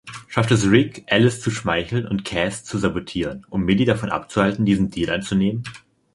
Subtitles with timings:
[0.27, 4.89] Schafft es Rick, Alice zu schmeicheln und Kaz zu sabotieren, um Millie davon abzuhalten, diesen
[4.89, 5.61] Deal anzunehmen?